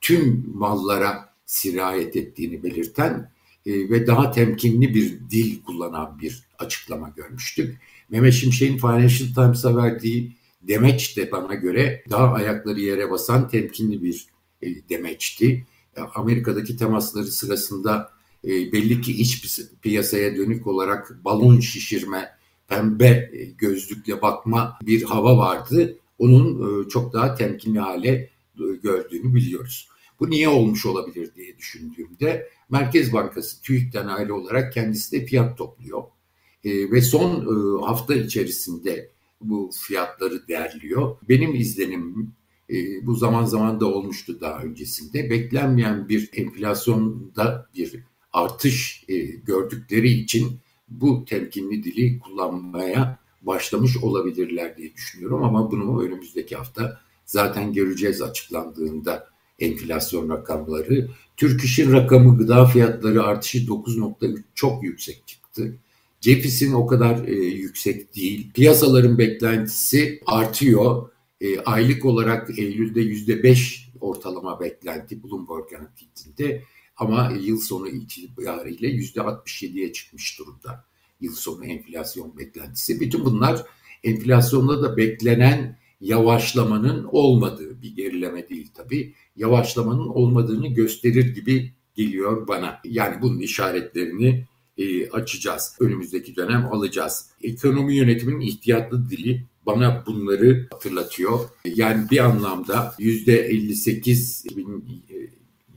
tüm 0.00 0.44
mallara 0.54 1.34
sirayet 1.46 2.16
ettiğini 2.16 2.62
belirten 2.62 3.30
ve 3.66 4.06
daha 4.06 4.30
temkinli 4.30 4.94
bir 4.94 5.30
dil 5.30 5.62
kullanan 5.62 6.18
bir 6.20 6.42
açıklama 6.58 7.08
görmüştük. 7.08 7.80
Mehmet 8.10 8.34
Şimşek'in 8.34 8.78
Financial 8.78 9.34
Times'a 9.34 9.76
verdiği 9.76 10.36
demeç 10.62 11.16
de 11.16 11.32
bana 11.32 11.54
göre 11.54 12.04
daha 12.10 12.32
ayakları 12.32 12.80
yere 12.80 13.10
basan 13.10 13.48
temkinli 13.48 14.02
bir 14.02 14.26
e, 14.62 14.88
demeçti. 14.88 15.66
Amerika'daki 16.14 16.76
temasları 16.76 17.26
sırasında 17.26 18.12
e, 18.44 18.48
belli 18.48 19.00
ki 19.00 19.12
iç 19.12 19.60
piyasaya 19.82 20.36
dönük 20.36 20.66
olarak 20.66 21.24
balon 21.24 21.60
şişirme, 21.60 22.28
pembe 22.68 23.30
e, 23.32 23.44
gözlükle 23.44 24.22
bakma 24.22 24.78
bir 24.82 25.02
hava 25.02 25.36
vardı. 25.36 25.96
Onun 26.18 26.88
çok 26.88 27.12
daha 27.12 27.34
temkinli 27.34 27.78
hale 27.78 28.30
gördüğünü 28.82 29.34
biliyoruz. 29.34 29.88
Bu 30.20 30.30
niye 30.30 30.48
olmuş 30.48 30.86
olabilir 30.86 31.30
diye 31.36 31.58
düşündüğümde 31.58 32.48
Merkez 32.70 33.12
Bankası 33.12 33.62
TÜİK'ten 33.62 34.06
ayrı 34.06 34.34
olarak 34.34 34.72
kendisi 34.72 35.12
de 35.20 35.26
fiyat 35.26 35.58
topluyor. 35.58 36.02
ve 36.64 37.00
son 37.00 37.46
hafta 37.82 38.14
içerisinde 38.14 39.10
bu 39.40 39.70
fiyatları 39.86 40.48
değerliyor. 40.48 41.16
Benim 41.28 41.54
izlenimim 41.54 42.32
e, 42.70 43.06
bu 43.06 43.14
zaman 43.14 43.44
zaman 43.44 43.80
da 43.80 43.86
olmuştu 43.86 44.40
daha 44.40 44.62
öncesinde. 44.62 45.30
Beklenmeyen 45.30 46.08
bir 46.08 46.30
enflasyonda 46.36 47.68
bir 47.74 48.04
artış 48.32 49.04
e, 49.08 49.18
gördükleri 49.24 50.08
için 50.08 50.58
bu 50.88 51.24
temkinli 51.24 51.84
dili 51.84 52.18
kullanmaya 52.18 53.18
başlamış 53.42 53.96
olabilirler 53.96 54.76
diye 54.76 54.94
düşünüyorum 54.94 55.42
ama 55.42 55.70
bunu 55.70 56.02
önümüzdeki 56.02 56.56
hafta 56.56 57.00
zaten 57.24 57.72
göreceğiz 57.72 58.22
açıklandığında 58.22 59.29
enflasyon 59.60 60.28
rakamları. 60.28 61.08
Türk 61.36 61.64
İş'in 61.64 61.92
rakamı 61.92 62.38
gıda 62.38 62.66
fiyatları 62.66 63.22
artışı 63.22 63.58
9.3 63.58 64.42
çok 64.54 64.84
yüksek 64.84 65.26
çıktı. 65.26 65.76
Cefis'in 66.20 66.72
o 66.72 66.86
kadar 66.86 67.24
e, 67.24 67.34
yüksek 67.34 68.16
değil. 68.16 68.52
Piyasaların 68.52 69.18
beklentisi 69.18 70.20
artıyor. 70.26 71.10
E, 71.40 71.60
aylık 71.60 72.04
olarak 72.04 72.58
Eylül'de 72.58 73.00
yüzde 73.00 73.42
beş 73.42 73.90
ortalama 74.00 74.60
beklenti 74.60 75.22
Bloomberg 75.22 75.80
anketinde 75.80 76.62
ama 76.96 77.32
yıl 77.40 77.60
sonu 77.60 77.88
itibariyle 77.88 78.88
yüzde 78.88 79.20
67'ye 79.20 79.92
çıkmış 79.92 80.38
durumda. 80.38 80.84
Yıl 81.20 81.34
sonu 81.34 81.64
enflasyon 81.64 82.38
beklentisi. 82.38 83.00
Bütün 83.00 83.24
bunlar 83.24 83.62
enflasyonda 84.04 84.82
da 84.82 84.96
beklenen 84.96 85.78
yavaşlamanın 86.00 87.04
olmadığı 87.04 87.82
bir 87.82 87.96
gerileme 87.96 88.48
değil 88.48 88.70
tabii. 88.74 89.14
Yavaşlamanın 89.36 90.08
olmadığını 90.08 90.68
gösterir 90.68 91.34
gibi 91.34 91.72
geliyor 91.94 92.48
bana. 92.48 92.80
Yani 92.84 93.22
bunun 93.22 93.38
işaretlerini 93.38 94.46
e, 94.78 95.10
açacağız. 95.10 95.76
Önümüzdeki 95.80 96.36
dönem 96.36 96.66
alacağız. 96.66 97.30
Ekonomi 97.42 97.96
yönetiminin 97.96 98.40
ihtiyatlı 98.40 99.10
dili 99.10 99.44
bana 99.66 100.04
bunları 100.06 100.68
hatırlatıyor. 100.72 101.40
Yani 101.64 102.10
bir 102.10 102.18
anlamda 102.18 102.94
%58 102.98 104.46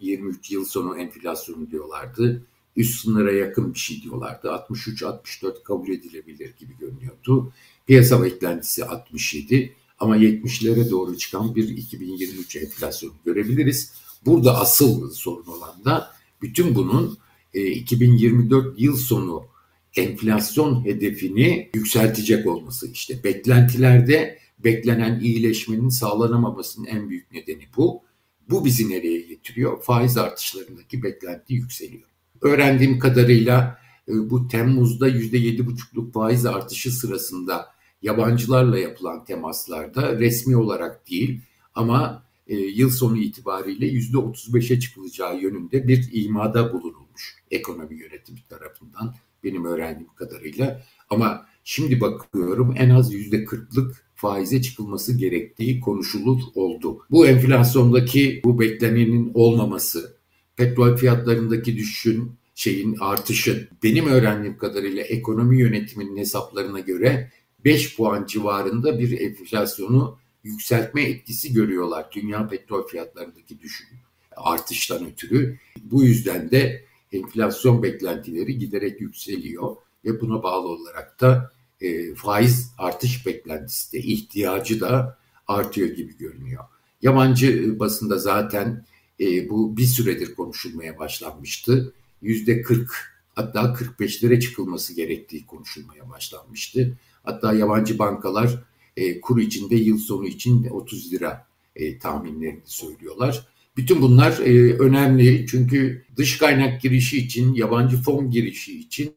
2023 0.03 0.51
yıl 0.51 0.65
sonu 0.65 0.97
enflasyonu 0.97 1.71
diyorlardı. 1.71 2.45
Üst 2.75 3.01
sınıra 3.01 3.31
yakın 3.31 3.73
bir 3.73 3.79
şey 3.79 4.01
diyorlardı. 4.01 4.47
63-64 4.47 5.63
kabul 5.63 5.89
edilebilir 5.89 6.53
gibi 6.59 6.77
görünüyordu. 6.79 7.53
Piyasa 7.87 8.23
beklentisi 8.23 8.85
67 8.85 9.73
ama 10.03 10.17
70'lere 10.17 10.89
doğru 10.89 11.17
çıkan 11.17 11.55
bir 11.55 11.69
2023 11.69 12.55
enflasyonu 12.55 13.13
görebiliriz. 13.25 13.93
Burada 14.25 14.59
asıl 14.59 15.11
sorun 15.11 15.45
olan 15.45 15.85
da 15.85 16.11
bütün 16.41 16.75
bunun 16.75 17.17
2024 17.53 18.79
e, 18.79 18.83
yıl 18.83 18.97
sonu 18.97 19.45
enflasyon 19.95 20.85
hedefini 20.85 21.69
yükseltecek 21.73 22.47
olması 22.47 22.91
işte 22.91 23.23
beklentilerde 23.23 24.39
beklenen 24.63 25.19
iyileşmenin 25.19 25.89
sağlanamamasının 25.89 26.87
en 26.87 27.09
büyük 27.09 27.31
nedeni 27.31 27.63
bu. 27.77 28.03
Bu 28.49 28.65
bizi 28.65 28.89
nereye 28.89 29.21
getiriyor? 29.21 29.81
Faiz 29.81 30.17
artışlarındaki 30.17 31.03
beklenti 31.03 31.53
yükseliyor. 31.53 32.07
Öğrendiğim 32.41 32.99
kadarıyla 32.99 33.79
e, 34.07 34.29
bu 34.29 34.47
Temmuz'da 34.47 35.09
%7,5'luk 35.09 36.11
faiz 36.11 36.45
artışı 36.45 36.91
sırasında 36.91 37.72
yabancılarla 38.03 38.79
yapılan 38.79 39.25
temaslarda 39.25 40.19
resmi 40.19 40.57
olarak 40.57 41.09
değil 41.09 41.41
ama 41.75 42.23
e, 42.47 42.55
yıl 42.57 42.89
sonu 42.89 43.17
itibariyle 43.17 43.87
%35'e 43.87 44.79
çıkılacağı 44.79 45.39
yönünde 45.39 45.87
bir 45.87 46.09
imada 46.13 46.73
bulunulmuş 46.73 47.35
ekonomi 47.51 47.95
yönetimi 47.95 48.39
tarafından 48.49 49.15
benim 49.43 49.65
öğrendiğim 49.65 50.13
kadarıyla. 50.15 50.81
Ama 51.09 51.45
şimdi 51.63 52.01
bakıyorum 52.01 52.75
en 52.77 52.89
az 52.89 53.13
yüzde 53.13 53.45
kırklık 53.45 54.05
faize 54.15 54.61
çıkılması 54.61 55.17
gerektiği 55.17 55.79
konuşulur 55.79 56.41
oldu. 56.55 57.05
Bu 57.11 57.27
enflasyondaki 57.27 58.41
bu 58.43 58.59
beklenenin 58.59 59.31
olmaması, 59.33 60.17
petrol 60.55 60.97
fiyatlarındaki 60.97 61.77
düşüşün 61.77 62.31
şeyin 62.55 62.97
artışı 62.99 63.67
benim 63.83 64.07
öğrendiğim 64.07 64.57
kadarıyla 64.57 65.03
ekonomi 65.03 65.59
yönetiminin 65.59 66.17
hesaplarına 66.17 66.79
göre 66.79 67.31
5 67.65 67.97
puan 67.97 68.25
civarında 68.25 68.99
bir 68.99 69.19
enflasyonu 69.19 70.17
yükseltme 70.43 71.03
etkisi 71.03 71.53
görüyorlar. 71.53 72.11
Dünya 72.11 72.47
petrol 72.47 72.87
fiyatlarındaki 72.87 73.59
düşün 73.59 73.87
artıştan 74.35 75.05
ötürü. 75.05 75.57
Bu 75.83 76.03
yüzden 76.03 76.51
de 76.51 76.85
enflasyon 77.11 77.83
beklentileri 77.83 78.57
giderek 78.57 79.01
yükseliyor 79.01 79.75
ve 80.05 80.21
buna 80.21 80.43
bağlı 80.43 80.67
olarak 80.67 81.21
da 81.21 81.51
e, 81.81 82.15
faiz 82.15 82.71
artış 82.77 83.25
beklentisi 83.25 83.93
de 83.93 83.99
ihtiyacı 83.99 84.81
da 84.81 85.17
artıyor 85.47 85.89
gibi 85.89 86.17
görünüyor. 86.17 86.63
Yabancı 87.01 87.79
basında 87.79 88.17
zaten 88.17 88.85
e, 89.19 89.49
bu 89.49 89.77
bir 89.77 89.85
süredir 89.85 90.35
konuşulmaya 90.35 90.99
başlanmıştı. 90.99 91.93
Yüzde 92.21 92.61
40 92.61 93.13
hatta 93.35 93.61
45'lere 93.61 94.39
çıkılması 94.39 94.93
gerektiği 94.93 95.45
konuşulmaya 95.45 96.09
başlanmıştı. 96.09 96.97
Hatta 97.23 97.53
yabancı 97.53 97.99
bankalar 97.99 98.63
e, 98.97 99.21
kur 99.21 99.41
içinde 99.41 99.75
yıl 99.75 99.97
sonu 99.97 100.25
için 100.25 100.65
30 100.65 101.13
lira 101.13 101.47
e, 101.75 101.99
tahminlerini 101.99 102.61
söylüyorlar. 102.65 103.47
Bütün 103.77 104.01
bunlar 104.01 104.39
e, 104.39 104.73
önemli 104.73 105.45
çünkü 105.49 106.05
dış 106.17 106.37
kaynak 106.37 106.81
girişi 106.81 107.17
için, 107.17 107.53
yabancı 107.53 107.97
fon 107.97 108.31
girişi 108.31 108.79
için 108.79 109.13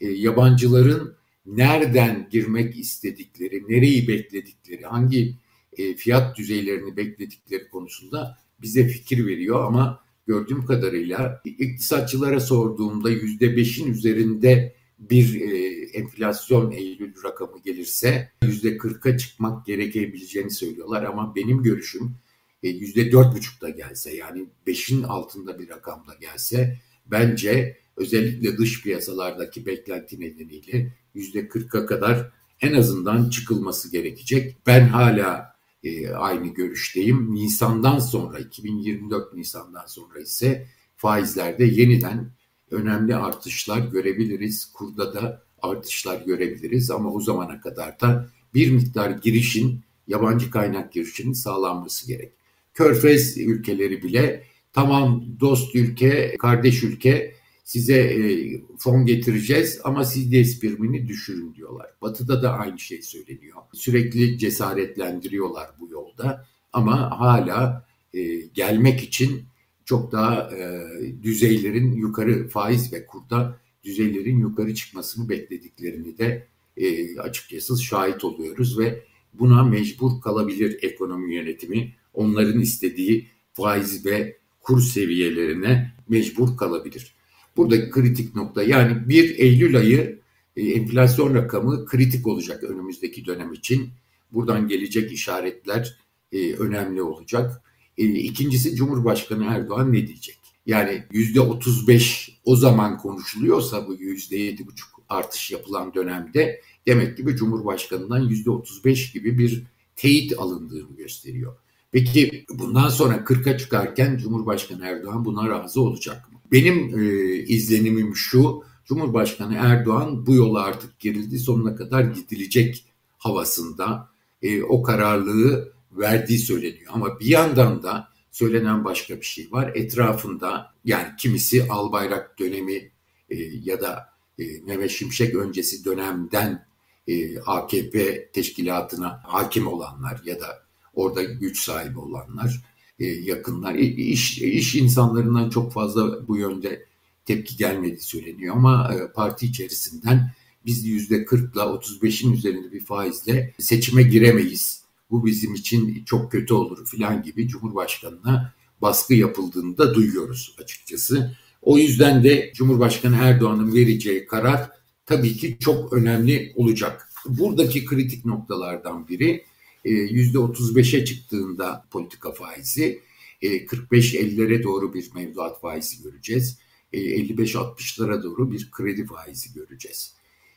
e, 0.00 0.08
yabancıların 0.08 1.14
nereden 1.46 2.28
girmek 2.30 2.78
istedikleri, 2.78 3.62
nereyi 3.68 4.08
bekledikleri, 4.08 4.82
hangi 4.82 5.34
e, 5.78 5.94
fiyat 5.94 6.38
düzeylerini 6.38 6.96
bekledikleri 6.96 7.68
konusunda 7.68 8.38
bize 8.62 8.88
fikir 8.88 9.26
veriyor 9.26 9.64
ama 9.64 10.00
gördüğüm 10.26 10.66
kadarıyla 10.66 11.42
iktisatçılara 11.44 12.40
sorduğumda 12.40 13.10
yüzde 13.10 13.56
beşin 13.56 13.92
üzerinde 13.92 14.74
bir 14.98 15.40
e, 15.40 15.83
enflasyon 15.94 16.70
Eylül 16.70 17.14
rakamı 17.24 17.58
gelirse 17.64 18.32
yüzde 18.42 18.78
kırka 18.78 19.18
çıkmak 19.18 19.66
gerekebileceğini 19.66 20.50
söylüyorlar 20.50 21.02
ama 21.02 21.34
benim 21.34 21.62
görüşüm 21.62 22.16
e, 22.62 22.68
yüzde 22.68 23.12
dört 23.12 23.36
buçukta 23.36 23.68
gelse 23.68 24.16
yani 24.16 24.46
beşin 24.66 25.02
altında 25.02 25.58
bir 25.58 25.68
rakamda 25.68 26.14
gelse 26.14 26.78
bence 27.06 27.78
özellikle 27.96 28.58
dış 28.58 28.82
piyasalardaki 28.82 29.66
beklenti 29.66 30.20
nedeniyle 30.20 30.92
yüzde 31.14 31.48
kırka 31.48 31.86
kadar 31.86 32.30
en 32.60 32.74
azından 32.74 33.30
çıkılması 33.30 33.92
gerekecek. 33.92 34.56
Ben 34.66 34.88
hala 34.88 35.54
e, 35.84 36.10
aynı 36.10 36.46
görüşteyim. 36.48 37.34
Nisan'dan 37.34 37.98
sonra 37.98 38.38
2024 38.38 39.34
Nisan'dan 39.34 39.86
sonra 39.86 40.20
ise 40.20 40.66
faizlerde 40.96 41.64
yeniden 41.64 42.30
önemli 42.70 43.16
artışlar 43.16 43.78
görebiliriz. 43.78 44.72
Kurda 44.72 45.14
da 45.14 45.42
artışlar 45.70 46.22
görebiliriz 46.26 46.90
ama 46.90 47.12
o 47.12 47.20
zamana 47.20 47.60
kadar 47.60 48.00
da 48.00 48.28
bir 48.54 48.70
miktar 48.70 49.10
girişin, 49.10 49.80
yabancı 50.08 50.50
kaynak 50.50 50.92
girişinin 50.92 51.32
sağlanması 51.32 52.08
gerek. 52.08 52.32
Körfez 52.74 53.38
ülkeleri 53.38 54.02
bile 54.02 54.44
tamam 54.72 55.24
dost 55.40 55.74
ülke, 55.74 56.36
kardeş 56.38 56.82
ülke 56.82 57.34
size 57.64 57.96
e, 57.96 58.50
fon 58.78 59.06
getireceğiz 59.06 59.80
ama 59.84 60.04
siz 60.04 60.32
DES 60.32 60.60
primini 60.60 61.08
düşürün 61.08 61.54
diyorlar. 61.54 61.86
Batı'da 62.02 62.42
da 62.42 62.52
aynı 62.52 62.78
şey 62.78 63.02
söyleniyor. 63.02 63.56
Sürekli 63.72 64.38
cesaretlendiriyorlar 64.38 65.70
bu 65.80 65.88
yolda 65.90 66.46
ama 66.72 67.20
hala 67.20 67.86
e, 68.14 68.36
gelmek 68.54 69.02
için 69.02 69.42
çok 69.84 70.12
daha 70.12 70.50
e, 70.56 70.82
düzeylerin 71.22 71.92
yukarı 71.92 72.48
faiz 72.48 72.92
ve 72.92 73.06
kurda 73.06 73.58
düzeylerin 73.84 74.38
yukarı 74.38 74.74
çıkmasını 74.74 75.28
beklediklerini 75.28 76.18
de 76.18 76.46
e, 76.76 77.18
açıkçası 77.18 77.82
şahit 77.82 78.24
oluyoruz 78.24 78.78
ve 78.78 79.02
buna 79.34 79.64
mecbur 79.64 80.20
kalabilir 80.20 80.78
ekonomi 80.82 81.34
yönetimi. 81.34 81.94
Onların 82.14 82.60
istediği 82.60 83.26
faiz 83.52 84.06
ve 84.06 84.36
kur 84.60 84.80
seviyelerine 84.80 85.94
mecbur 86.08 86.56
kalabilir. 86.56 87.14
Burada 87.56 87.90
kritik 87.90 88.34
nokta 88.34 88.62
yani 88.62 89.08
1 89.08 89.38
Eylül 89.38 89.76
ayı 89.76 90.20
e, 90.56 90.62
enflasyon 90.62 91.34
rakamı 91.34 91.86
kritik 91.86 92.26
olacak 92.26 92.64
önümüzdeki 92.64 93.26
dönem 93.26 93.52
için. 93.52 93.90
Buradan 94.32 94.68
gelecek 94.68 95.12
işaretler 95.12 95.98
e, 96.32 96.52
önemli 96.52 97.02
olacak. 97.02 97.62
E, 97.98 98.04
ikincisi 98.04 98.74
Cumhurbaşkanı 98.76 99.44
Erdoğan 99.44 99.92
ne 99.92 100.06
diyecek? 100.06 100.43
Yani 100.66 101.02
yüzde 101.12 101.40
35 101.40 102.38
o 102.44 102.56
zaman 102.56 102.98
konuşuluyorsa 102.98 103.88
bu 103.88 103.94
yüzde 103.94 104.36
yedi 104.36 104.66
buçuk 104.66 104.88
artış 105.08 105.50
yapılan 105.50 105.94
dönemde 105.94 106.60
demek 106.86 107.16
ki 107.16 107.26
bir 107.26 107.36
Cumhurbaşkanı'ndan 107.36 108.20
yüzde 108.20 108.50
35 108.50 109.12
gibi 109.12 109.38
bir 109.38 109.62
teyit 109.96 110.38
alındığını 110.38 110.96
gösteriyor. 110.96 111.56
Peki 111.92 112.44
bundan 112.50 112.88
sonra 112.88 113.14
40'a 113.14 113.58
çıkarken 113.58 114.16
Cumhurbaşkanı 114.16 114.86
Erdoğan 114.86 115.24
buna 115.24 115.48
razı 115.48 115.80
olacak 115.80 116.32
mı? 116.32 116.38
Benim 116.52 117.00
e, 117.00 117.34
izlenimim 117.34 118.16
şu, 118.16 118.62
Cumhurbaşkanı 118.84 119.54
Erdoğan 119.54 120.26
bu 120.26 120.34
yola 120.34 120.62
artık 120.62 120.98
girildi, 120.98 121.38
sonuna 121.38 121.76
kadar 121.76 122.02
gidilecek 122.02 122.84
havasında 123.18 124.08
e, 124.42 124.62
o 124.62 124.82
kararlılığı 124.82 125.72
verdiği 125.92 126.38
söyleniyor. 126.38 126.90
Ama 126.92 127.20
bir 127.20 127.26
yandan 127.26 127.82
da 127.82 128.08
söylenen 128.34 128.84
başka 128.84 129.16
bir 129.20 129.26
şey 129.26 129.52
var. 129.52 129.72
Etrafında 129.74 130.74
yani 130.84 131.08
kimisi 131.18 131.68
Albayrak 131.70 132.38
dönemi 132.38 132.90
e, 133.30 133.36
ya 133.64 133.80
da 133.80 134.08
e, 134.38 134.44
Mehmet 134.66 134.90
Şimşek 134.90 135.34
öncesi 135.34 135.84
dönemden 135.84 136.66
e, 137.08 137.38
AKP 137.38 138.28
teşkilatına 138.32 139.20
hakim 139.24 139.66
olanlar 139.66 140.20
ya 140.24 140.40
da 140.40 140.62
orada 140.94 141.22
güç 141.22 141.60
sahibi 141.60 141.98
olanlar, 141.98 142.64
e, 142.98 143.06
yakınlar, 143.06 143.74
iş, 143.74 144.38
iş 144.38 144.74
insanlarından 144.74 145.50
çok 145.50 145.72
fazla 145.72 146.28
bu 146.28 146.36
yönde 146.36 146.86
tepki 147.24 147.56
gelmedi 147.56 148.00
söyleniyor 148.00 148.56
ama 148.56 148.94
e, 148.94 149.12
parti 149.12 149.46
içerisinden 149.46 150.30
biz 150.66 150.86
yüzde 150.86 151.24
40 151.24 151.54
ile 151.54 151.60
35'in 151.60 152.32
üzerinde 152.32 152.72
bir 152.72 152.84
faizle 152.84 153.54
seçime 153.58 154.02
giremeyiz. 154.02 154.83
Bu 155.10 155.26
bizim 155.26 155.54
için 155.54 156.04
çok 156.04 156.32
kötü 156.32 156.54
olur 156.54 156.86
filan 156.86 157.22
gibi 157.22 157.48
Cumhurbaşkanı'na 157.48 158.54
baskı 158.82 159.14
yapıldığını 159.14 159.78
da 159.78 159.94
duyuyoruz 159.94 160.56
açıkçası. 160.62 161.36
O 161.62 161.78
yüzden 161.78 162.24
de 162.24 162.52
Cumhurbaşkanı 162.54 163.16
Erdoğan'ın 163.16 163.74
vereceği 163.74 164.26
karar 164.26 164.70
tabii 165.06 165.36
ki 165.36 165.56
çok 165.60 165.92
önemli 165.92 166.52
olacak. 166.56 167.08
Buradaki 167.26 167.84
kritik 167.84 168.24
noktalardan 168.24 169.08
biri 169.08 169.44
%35'e 169.84 171.04
çıktığında 171.04 171.84
politika 171.90 172.32
faizi 172.32 173.02
45-50'lere 173.42 174.62
doğru 174.62 174.94
bir 174.94 175.10
mevduat 175.14 175.60
faizi 175.60 176.02
göreceğiz. 176.02 176.58
55-60'lara 176.92 178.22
doğru 178.22 178.52
bir 178.52 178.70
kredi 178.70 179.06
faizi 179.06 179.54
göreceğiz. 179.54 180.14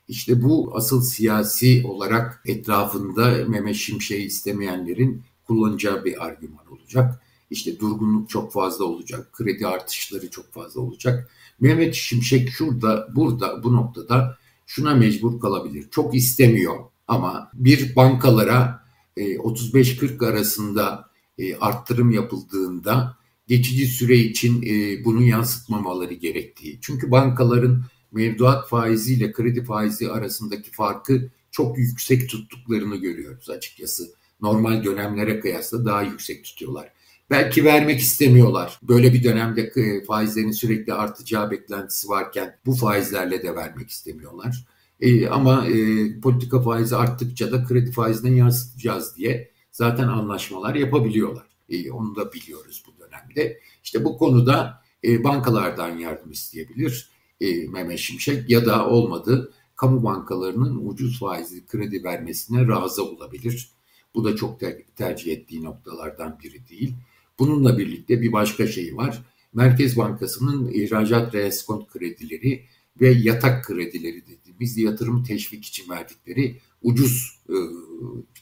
İşte 0.08 0.44
bu 0.44 0.72
asıl 0.76 1.02
siyasi 1.02 1.84
olarak 1.88 2.42
etrafında 2.46 3.46
Mehmet 3.48 3.76
Şimşek'i 3.76 4.24
istemeyenlerin 4.24 5.24
kullanacağı 5.48 6.06
bir 6.06 6.26
argüman 6.26 6.72
olacak. 6.72 7.22
İşte 7.50 7.80
durgunluk 7.80 8.30
çok 8.30 8.54
fazla 8.54 8.86
olacak, 8.86 9.34
kredi 9.34 9.68
artışları 9.68 10.30
çok 10.30 10.54
fazla 10.54 10.82
olacak. 10.82 11.30
Mehmet 11.60 11.96
Şimşek 11.96 12.50
şurada, 12.50 13.08
burada, 13.16 13.64
bu 13.64 13.74
noktada 13.74 14.38
şuna 14.66 14.96
mecbur 14.96 15.40
kalabilir. 15.40 15.86
Çok 15.92 16.16
istemiyor 16.16 16.76
ama 17.08 17.52
bir 17.54 17.96
bankalara 17.96 18.84
35-40 19.18 20.26
e, 20.26 20.28
arasında 20.28 21.10
e, 21.38 21.56
arttırım 21.56 22.12
yapıldığında 22.12 23.18
geçici 23.48 23.88
süre 23.88 24.18
için 24.18 24.62
e, 24.62 25.06
bunu 25.06 25.24
yansıtmamaları 25.24 26.14
gerektiği. 26.14 26.80
Çünkü 26.82 27.12
bankaların 27.12 27.84
mevduat 28.12 28.70
faizi 28.70 29.14
ile 29.14 29.32
kredi 29.32 29.64
faizi 29.64 30.12
arasındaki 30.12 30.72
farkı 30.72 31.30
çok 31.52 31.78
yüksek 31.78 32.30
tuttuklarını 32.30 32.96
görüyoruz 32.96 33.50
açıkçası. 33.50 34.08
Normal 34.42 34.84
dönemlere 34.84 35.40
kıyasla 35.40 35.86
daha 35.86 36.02
yüksek 36.02 36.44
tutuyorlar. 36.44 36.92
Belki 37.30 37.66
vermek 37.66 38.00
istemiyorlar. 38.00 38.80
Böyle 38.84 39.14
bir 39.14 39.24
dönemde 39.24 39.72
faizlerin 40.08 40.52
sürekli 40.52 40.94
artacağı 40.94 41.52
beklentisi 41.52 42.10
varken 42.10 42.56
bu 42.66 42.76
faizlerle 42.76 43.44
de 43.44 43.56
vermek 43.56 43.90
istemiyorlar. 43.90 44.66
E, 45.00 45.28
ama 45.28 45.68
e, 45.68 45.74
politika 46.20 46.62
faizi 46.62 46.96
arttıkça 46.96 47.52
da 47.52 47.66
kredi 47.66 47.92
faizine 47.92 48.38
yansıtacağız 48.38 49.18
diye 49.18 49.52
zaten 49.72 50.08
anlaşmalar 50.08 50.76
yapabiliyorlar. 50.76 51.48
E, 51.70 51.92
onu 51.92 52.16
da 52.16 52.34
biliyoruz 52.34 52.84
bu 52.88 53.04
dönemde. 53.04 53.60
İşte 53.84 54.06
bu 54.06 54.18
konuda 54.18 54.82
e, 55.04 55.24
bankalardan 55.24 55.98
yardım 55.98 56.32
isteyebilir 56.32 57.17
e, 57.42 57.68
Mehmet 57.68 58.00
Şimşek 58.00 58.50
ya 58.50 58.66
da 58.66 58.90
olmadı 58.90 59.54
kamu 59.76 60.04
bankalarının 60.04 60.88
ucuz 60.88 61.20
faizli 61.20 61.66
kredi 61.66 62.04
vermesine 62.04 62.68
razı 62.68 63.04
olabilir. 63.04 63.72
Bu 64.16 64.24
da 64.24 64.36
çok 64.36 64.60
ter- 64.60 64.86
tercih 64.96 65.34
ettiği 65.34 65.64
noktalardan 65.64 66.40
biri 66.44 66.68
değil. 66.70 66.94
Bununla 67.40 67.78
birlikte 67.78 68.22
bir 68.22 68.32
başka 68.32 68.68
şey 68.68 68.98
var. 68.98 69.24
Merkez 69.54 69.98
Bankası'nın 69.98 70.72
ihracat 70.72 71.36
reskont 71.36 71.88
kredileri 71.88 72.66
ve 73.02 73.10
yatak 73.10 73.66
kredileri 73.66 74.24
dediğimiz 74.28 74.78
yatırım 74.78 75.24
teşvik 75.24 75.66
için 75.66 75.90
verdikleri 75.90 76.58
ucuz 76.82 77.40
e, 77.50 77.56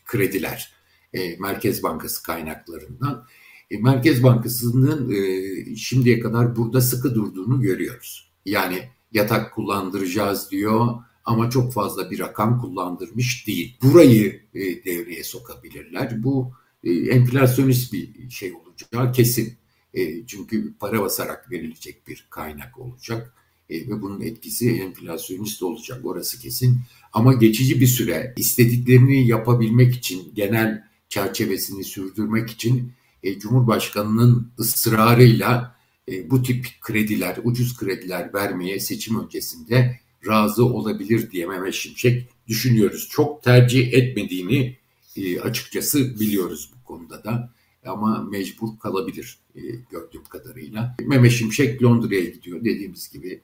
krediler 0.06 0.74
e, 1.14 1.36
Merkez 1.40 1.84
Bankası 1.84 2.24
kaynaklarından. 2.24 3.26
E, 3.72 3.78
Merkez 3.78 4.24
Bankası'nın 4.24 5.12
e, 5.12 5.76
şimdiye 5.76 6.20
kadar 6.20 6.56
burada 6.56 6.82
sıkı 6.82 7.16
durduğunu 7.16 7.62
görüyoruz. 7.62 8.35
Yani 8.46 8.90
yatak 9.12 9.54
kullandıracağız 9.54 10.52
diyor 10.52 10.88
ama 11.26 11.50
çok 11.50 11.74
fazla 11.74 12.12
bir 12.12 12.20
rakam 12.20 12.62
kullandırmış 12.62 13.48
değil. 13.48 13.78
Burayı 13.82 14.42
e, 14.54 14.60
devreye 14.86 15.24
sokabilirler. 15.24 16.24
Bu 16.24 16.52
e, 16.84 16.92
enflasyonist 16.92 17.94
bir 17.94 18.30
şey 18.30 18.54
olacağı 18.54 19.12
kesin. 19.12 19.58
E, 19.94 20.26
çünkü 20.26 20.74
para 20.80 21.02
basarak 21.02 21.52
verilecek 21.52 22.08
bir 22.08 22.28
kaynak 22.30 22.80
olacak 22.80 23.34
e, 23.70 23.88
ve 23.88 24.02
bunun 24.02 24.22
etkisi 24.22 24.82
enflasyonist 24.82 25.64
olacak 25.64 26.06
orası 26.06 26.40
kesin. 26.40 26.80
Ama 27.14 27.34
geçici 27.34 27.82
bir 27.82 27.88
süre 27.88 28.34
istediklerini 28.38 29.28
yapabilmek 29.28 29.96
için 29.96 30.32
genel 30.36 30.84
çerçevesini 31.10 31.84
sürdürmek 31.84 32.50
için 32.50 32.92
e, 33.24 33.40
Cumhurbaşkanı'nın 33.40 34.52
ısrarıyla 34.60 35.75
e, 36.12 36.30
bu 36.30 36.44
tip 36.44 36.68
krediler, 36.82 37.38
ucuz 37.44 37.78
krediler 37.78 38.34
vermeye 38.34 38.80
seçim 38.80 39.24
öncesinde 39.24 40.00
razı 40.28 40.66
olabilir 40.66 41.32
diye 41.32 41.46
Mehmet 41.46 41.74
Şimşek 41.74 42.28
düşünüyoruz. 42.48 43.08
Çok 43.12 43.44
tercih 43.44 43.94
etmediğini 43.94 44.78
e, 45.16 45.40
açıkçası 45.40 46.20
biliyoruz 46.20 46.70
bu 46.76 46.88
konuda 46.88 47.24
da 47.24 47.54
ama 47.86 48.24
mecbur 48.24 48.80
kalabilir 48.80 49.38
e, 49.56 49.62
gördüğüm 49.92 50.24
kadarıyla. 50.24 50.96
Mehmet 51.06 51.32
Şimşek 51.32 51.84
Londra'ya 51.84 52.26
gidiyor 52.26 52.60
dediğimiz 52.60 53.12
gibi 53.12 53.42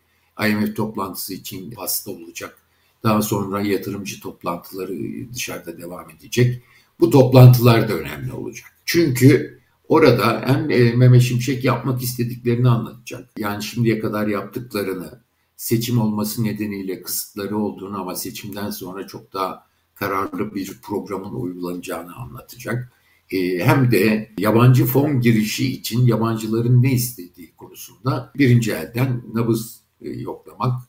IMF 0.47 0.76
toplantısı 0.76 1.34
için 1.34 1.71
hasta 1.71 2.12
olacak. 2.12 2.58
Daha 3.04 3.21
sonra 3.21 3.62
yatırımcı 3.62 4.19
toplantıları 4.19 4.93
dışarıda 5.34 5.78
devam 5.78 6.10
edecek. 6.10 6.62
Bu 7.00 7.10
toplantılar 7.10 7.89
da 7.89 7.93
önemli 7.93 8.34
olacak. 8.34 8.74
Çünkü 8.86 9.61
orada 9.92 10.42
hem 10.46 10.70
e, 10.70 10.92
Mehmet 10.92 11.22
Şimşek 11.22 11.64
yapmak 11.64 12.02
istediklerini 12.02 12.70
anlatacak. 12.70 13.30
Yani 13.38 13.64
şimdiye 13.64 14.00
kadar 14.00 14.28
yaptıklarını, 14.28 15.22
seçim 15.56 16.02
olması 16.02 16.44
nedeniyle 16.44 17.02
kısıtları 17.02 17.58
olduğunu 17.58 18.02
ama 18.02 18.16
seçimden 18.16 18.70
sonra 18.70 19.08
çok 19.08 19.34
daha 19.34 19.66
kararlı 19.96 20.56
bir 20.56 20.80
programın 20.82 21.34
uygulanacağını 21.34 22.16
anlatacak. 22.16 22.92
E, 23.32 23.60
hem 23.60 23.92
de 23.92 24.32
yabancı 24.38 24.86
fon 24.86 25.22
girişi 25.22 25.74
için 25.74 26.06
yabancıların 26.06 26.84
ne 26.84 26.94
istediği 26.94 27.56
konusunda 27.56 28.32
birinci 28.38 28.72
elden 28.72 29.22
nabız 29.34 29.82
e, 30.02 30.10
yoklamak 30.10 30.82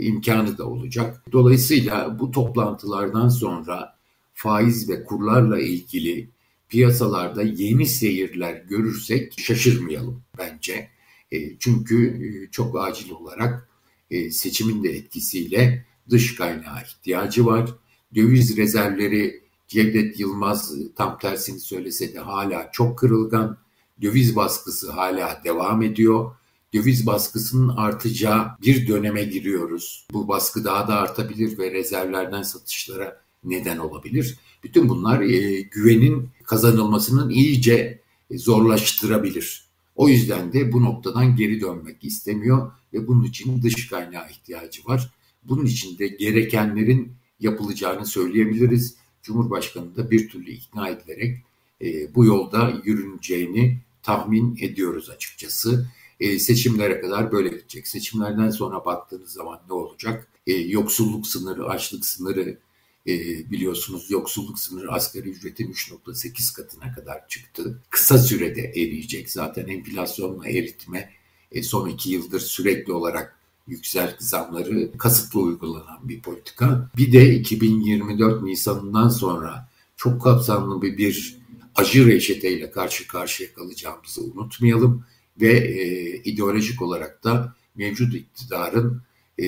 imkanı 0.00 0.58
da 0.58 0.66
olacak. 0.66 1.22
Dolayısıyla 1.32 2.18
bu 2.18 2.30
toplantılardan 2.30 3.28
sonra 3.28 3.96
faiz 4.34 4.88
ve 4.88 5.04
kurlarla 5.04 5.60
ilgili 5.60 6.35
piyasalarda 6.68 7.42
yeni 7.42 7.86
seyirler 7.86 8.54
görürsek 8.54 9.40
şaşırmayalım 9.40 10.22
bence. 10.38 10.90
E, 11.32 11.58
çünkü 11.58 12.06
e, 12.06 12.50
çok 12.50 12.80
acil 12.80 13.10
olarak 13.10 13.68
e, 14.10 14.30
seçimin 14.30 14.84
de 14.84 14.88
etkisiyle 14.88 15.86
dış 16.10 16.34
kaynağa 16.34 16.82
ihtiyacı 16.82 17.46
var. 17.46 17.74
Döviz 18.14 18.56
rezervleri 18.56 19.46
Cevdet 19.68 20.20
Yılmaz 20.20 20.74
tam 20.96 21.18
tersini 21.18 21.60
söylese 21.60 22.14
de 22.14 22.18
hala 22.18 22.70
çok 22.72 22.98
kırılgan. 22.98 23.58
Döviz 24.02 24.36
baskısı 24.36 24.92
hala 24.92 25.40
devam 25.44 25.82
ediyor. 25.82 26.36
Döviz 26.74 27.06
baskısının 27.06 27.76
artacağı 27.76 28.48
bir 28.62 28.88
döneme 28.88 29.24
giriyoruz. 29.24 30.06
Bu 30.12 30.28
baskı 30.28 30.64
daha 30.64 30.88
da 30.88 30.96
artabilir 30.96 31.58
ve 31.58 31.70
rezervlerden 31.70 32.42
satışlara 32.42 33.25
neden 33.46 33.78
olabilir. 33.78 34.36
Bütün 34.64 34.88
bunlar 34.88 35.20
e, 35.20 35.60
güvenin 35.60 36.28
kazanılmasının 36.44 37.30
iyice 37.30 38.00
zorlaştırabilir. 38.30 39.66
O 39.96 40.08
yüzden 40.08 40.52
de 40.52 40.72
bu 40.72 40.82
noktadan 40.82 41.36
geri 41.36 41.60
dönmek 41.60 42.04
istemiyor 42.04 42.72
ve 42.92 43.06
bunun 43.06 43.24
için 43.24 43.62
dış 43.62 43.88
kaynağa 43.88 44.28
ihtiyacı 44.28 44.84
var. 44.84 45.10
Bunun 45.44 45.66
için 45.66 45.98
de 45.98 46.08
gerekenlerin 46.08 47.12
yapılacağını 47.40 48.06
söyleyebiliriz. 48.06 48.96
Cumhurbaşkanı 49.22 49.96
da 49.96 50.10
bir 50.10 50.28
türlü 50.28 50.50
ikna 50.50 50.88
edilerek 50.88 51.38
e, 51.82 52.14
bu 52.14 52.24
yolda 52.24 52.82
yürüneceğini 52.84 53.78
tahmin 54.02 54.58
ediyoruz 54.60 55.10
açıkçası. 55.10 55.86
E, 56.20 56.38
seçimlere 56.38 57.00
kadar 57.00 57.32
böyle 57.32 57.48
gidecek. 57.48 57.88
Seçimlerden 57.88 58.50
sonra 58.50 58.84
baktığınız 58.84 59.30
zaman 59.32 59.60
ne 59.68 59.74
olacak? 59.74 60.28
E, 60.46 60.52
yoksulluk 60.52 61.26
sınırı, 61.26 61.68
açlık 61.68 62.04
sınırı 62.04 62.58
e, 63.06 63.12
biliyorsunuz 63.50 64.10
yoksulluk 64.10 64.58
sınırı 64.58 64.92
asgari 64.92 65.28
ücretin 65.28 65.72
3.8 65.72 66.56
katına 66.56 66.92
kadar 66.92 67.28
çıktı. 67.28 67.82
Kısa 67.90 68.18
sürede 68.18 68.62
eriyecek 68.62 69.30
zaten 69.30 69.66
enflasyonla 69.66 70.48
eritme 70.48 71.10
e, 71.52 71.62
son 71.62 71.88
iki 71.88 72.10
yıldır 72.10 72.40
sürekli 72.40 72.92
olarak 72.92 73.36
yüksek 73.66 74.14
zamları 74.18 74.98
kasıtlı 74.98 75.40
uygulanan 75.40 76.08
bir 76.08 76.20
politika. 76.20 76.90
Bir 76.96 77.12
de 77.12 77.34
2024 77.34 78.42
Nisan'ından 78.42 79.08
sonra 79.08 79.68
çok 79.96 80.22
kapsamlı 80.22 80.82
bir, 80.82 80.98
bir 80.98 81.36
acı 81.74 82.06
reçeteyle 82.06 82.70
karşı 82.70 83.06
karşıya 83.06 83.54
kalacağımızı 83.54 84.22
unutmayalım 84.22 85.04
ve 85.40 85.52
e, 85.52 86.16
ideolojik 86.16 86.82
olarak 86.82 87.24
da 87.24 87.54
mevcut 87.74 88.14
iktidarın 88.14 89.02
e, 89.38 89.46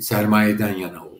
sermayeden 0.00 0.74
yana 0.74 1.04
olduğunu 1.04 1.15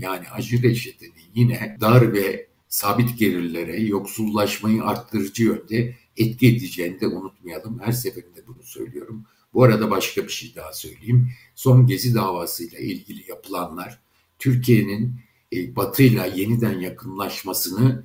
yani 0.00 0.28
acı 0.28 0.62
reçetenin 0.62 1.12
yine 1.34 1.76
dar 1.80 2.12
ve 2.12 2.46
sabit 2.68 3.18
gelirlere 3.18 3.80
yoksullaşmayı 3.80 4.82
arttırıcı 4.82 5.44
yönde 5.44 5.96
etki 6.16 6.48
edeceğini 6.48 7.00
de 7.00 7.06
unutmayalım. 7.06 7.80
Her 7.80 7.92
seferinde 7.92 8.46
bunu 8.46 8.62
söylüyorum. 8.62 9.24
Bu 9.54 9.64
arada 9.64 9.90
başka 9.90 10.24
bir 10.24 10.28
şey 10.28 10.54
daha 10.54 10.72
söyleyeyim. 10.72 11.30
Son 11.54 11.86
Gezi 11.86 12.14
davasıyla 12.14 12.78
ilgili 12.78 13.30
yapılanlar 13.30 13.98
Türkiye'nin 14.38 15.12
e, 15.52 15.76
Batı'yla 15.76 16.26
yeniden 16.26 16.80
yakınlaşmasını 16.80 18.04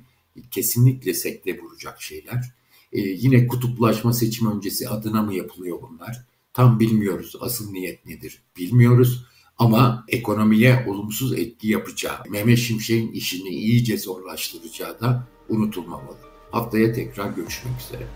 kesinlikle 0.50 1.14
sekte 1.14 1.60
vuracak 1.60 2.02
şeyler. 2.02 2.52
E, 2.92 3.00
yine 3.00 3.46
kutuplaşma 3.46 4.12
seçim 4.12 4.56
öncesi 4.56 4.88
adına 4.88 5.22
mı 5.22 5.34
yapılıyor 5.34 5.78
bunlar? 5.82 6.24
Tam 6.52 6.80
bilmiyoruz. 6.80 7.36
Asıl 7.40 7.72
niyet 7.72 8.06
nedir? 8.06 8.42
Bilmiyoruz. 8.56 9.26
Ama 9.62 10.04
ekonomiye 10.08 10.84
olumsuz 10.88 11.32
etki 11.32 11.68
yapacağı, 11.68 12.14
Mehmet 12.30 12.58
Şimşek'in 12.58 13.12
işini 13.12 13.48
iyice 13.48 13.98
zorlaştıracağı 13.98 15.00
da 15.00 15.28
unutulmamalı. 15.48 16.16
Haftaya 16.50 16.92
tekrar 16.92 17.30
görüşmek 17.30 17.80
üzere. 17.80 18.06